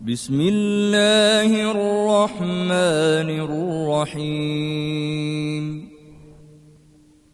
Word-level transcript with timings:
بسم 0.00 0.40
الله 0.40 1.70
الرحمن 1.70 3.28
الرحيم. 4.08 5.64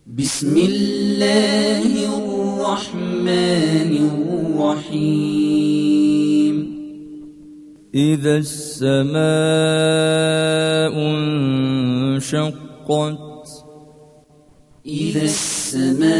بسم 0.07 0.57
الله 0.57 1.87
الرحمن 2.19 3.93
الرحيم. 4.59 6.57
إذا 7.95 8.37
السماء 8.37 9.15
انشقت 12.19 12.91
إذا 14.87 15.23
السماء 15.23 16.17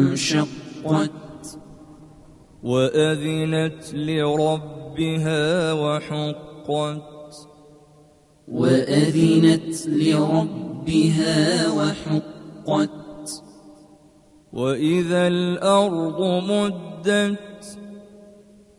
انشقت 0.00 1.25
وأذنت 2.66 3.94
لربها 3.94 5.72
وحقت. 5.72 7.48
وأذنت 8.48 9.86
لربها 9.86 11.68
وحقت. 11.68 12.90
وإذا 14.52 15.26
الأرض 15.26 16.42
مدت. 16.42 17.78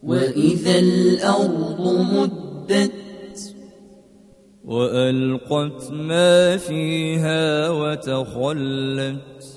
وإذا 0.03 0.79
الأرض 0.79 2.07
مدت. 2.13 2.91
وألقت 4.65 5.91
ما 5.91 6.57
فيها 6.57 7.69
وتخلت. 7.69 9.56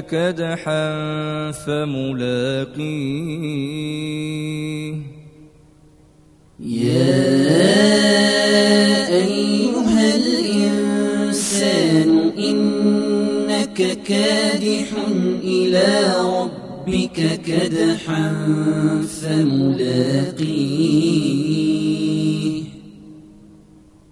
كدحا 0.00 0.86
فملاقيه. 1.50 2.96
يا 6.60 7.46
أيها 9.08 10.14
الإنسان 10.16 12.10
إنك 12.38 13.78
كادح 14.02 14.88
إلى 15.42 16.14
ربك 16.20 17.18
كدحا 17.46 18.24
فملاقيه. 19.20 20.66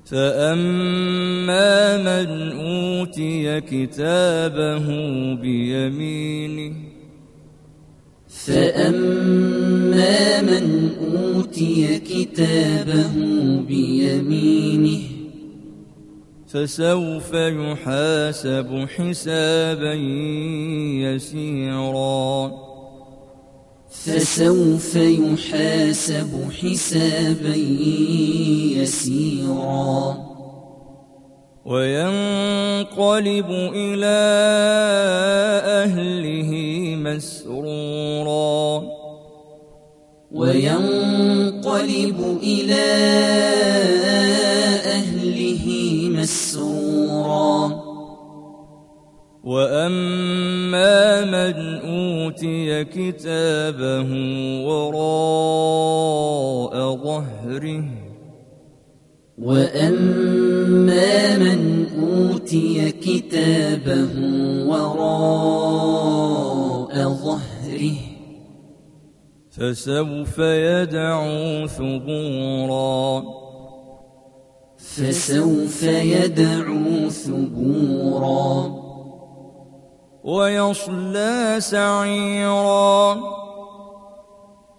فأما 0.05 1.97
من 1.97 2.29
أوتي 3.05 3.61
كتابه 3.61 4.87
بيمينه. 5.35 6.75
فأما 8.29 9.63
من 10.43 10.91
أوتي 11.01 11.99
كتابه 11.99 13.15
بيمينه 13.69 15.03
فسوف 16.47 17.33
يحاسب 17.35 18.87
حسابا 18.97 19.95
يسيرا. 21.05 22.53
فسوف 23.91 24.97
يحاسب 24.97 26.31
حسابا 26.61 27.57
يسيرا. 28.77 30.34
وينقلب 31.65 33.51
إلى 33.75 34.21
أهله 35.85 36.51
مسرورا. 36.97 38.83
وينقلب 40.33 42.19
إلى 42.43 42.85
أهله 44.87 45.67
مسرورا. 46.09 47.85
وأما 49.45 51.25
من 51.25 51.57
أوتي 51.81 52.85
كتابه 52.85 54.11
وراء 54.67 55.95
ظهره 56.97 57.85
وأما 59.39 61.37
من 61.39 61.87
أوتي 61.99 62.91
كتابه 62.91 64.09
وراء 64.67 65.95
ظهره 67.09 68.15
فسوف 69.51 70.39
يدعو 70.39 71.67
ثبورا. 71.67 73.23
فسوف 74.79 75.83
يدعو 75.83 77.09
ثبورا. 77.09 78.75
ويصلى 80.25 81.57
سعيرا. 81.59 83.21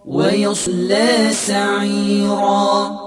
ويصلى 0.05 1.29
سعيرا. 1.31 3.04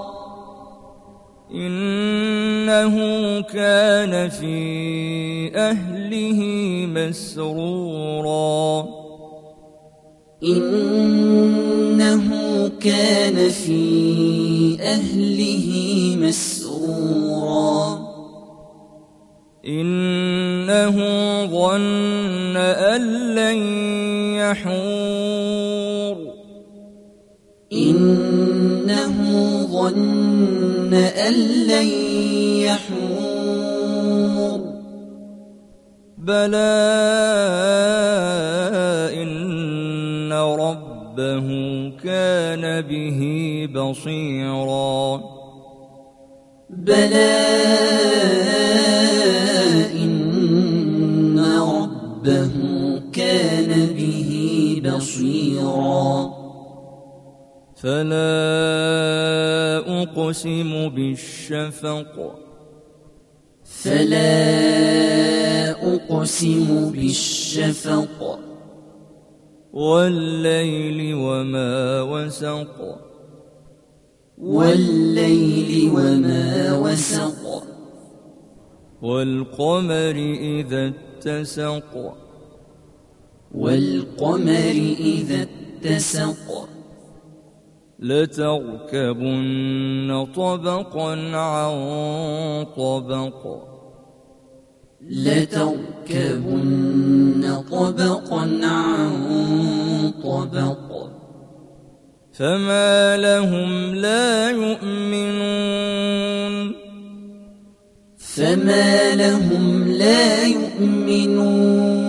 إنه 1.53 2.95
كان 3.41 4.29
في 4.29 5.55
أهله 5.55 6.39
مسرورا. 6.85 8.85
إنه 10.43 12.27
كان 12.79 13.49
في 13.49 14.77
أهله 14.81 15.67
مسرورا. 16.21 17.99
إنه 19.67 20.95
ظن 21.45 22.57
أن 22.57 23.35
لن 23.35 23.57
يحور. 24.35 25.28
ظن 29.87 30.93
أن 30.93 31.33
لن 31.67 31.87
يحور. 32.65 33.19
بلى 36.17 36.57
إن 39.23 40.33
ربه 40.33 41.47
كان 42.03 42.81
به 42.81 43.21
بصيرا. 43.75 45.21
بلى 46.69 47.35
إن 49.93 51.39
ربه 51.39 52.51
كان 53.13 53.87
به 53.97 54.81
بصيرا. 54.85 56.38
فلا 57.81 58.41
أقسم 60.01 60.89
بالشفق. 60.89 62.35
فلا 63.63 64.41
أقسم 65.95 66.91
بالشفق. 66.91 68.39
والليل 69.73 71.13
وما 71.13 72.01
وسق. 72.01 72.99
والليل 74.37 75.89
وما 75.89 76.77
وسق. 76.77 77.63
والقمر 79.01 80.15
إذا 80.41 80.87
اتسق. 80.87 82.13
والقمر 83.55 84.95
إذا 84.99 85.41
اتسق. 85.41 86.69
لتركبن 87.99 89.47
طبقا 90.35 91.11
عن 91.37 91.73
طبق. 92.77 93.69
لتركبن 95.09 96.03
طبقا 97.71 98.59
عن 98.63 99.11
طبق. 100.23 101.09
فما 102.33 103.17
لهم 103.17 103.95
لا 103.95 104.49
يؤمنون. 104.49 105.95
فما 108.17 109.15
لهم 109.15 109.87
لا 109.87 110.47
يؤمنون. 110.47 112.08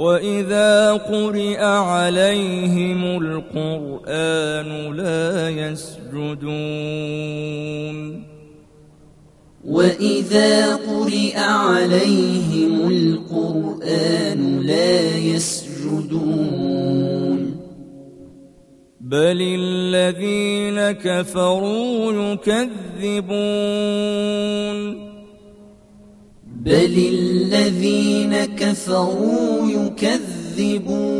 وإذا 0.00 0.92
قرئ 0.92 1.60
عليهم 1.60 3.04
القرآن 3.22 4.92
لا 4.96 5.48
يسجدون 5.48 6.70
وإذا 9.64 10.76
قرئ 10.76 11.36
عليهم 11.36 12.88
القرآن 12.88 14.60
لا 14.60 15.16
يسجدون 15.16 16.60
بل 19.00 19.38
الذين 19.42 20.90
كفروا 20.90 22.12
يكذبون 22.12 23.50
بل 26.60 26.94
الذين 27.12 28.44
كفروا 28.44 29.70
يكذبون 29.70 31.10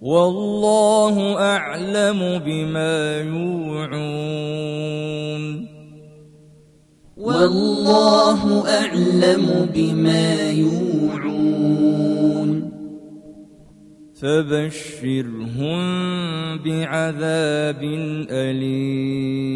والله 0.00 1.40
أعلم 1.40 2.38
بما 2.38 3.20
يوعون 3.20 4.26
والله 7.16 8.68
أعلم 8.68 9.68
بما 9.74 10.50
يوعون 10.50 11.96
فبشرهم 14.14 15.80
بعذاب 16.64 17.82
أليم 18.30 19.55